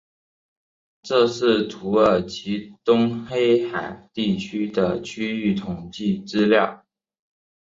[1.03, 6.83] 这是土耳其东黑海地区的区域统计资料。